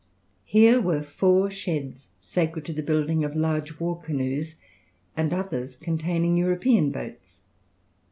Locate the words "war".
3.79-4.01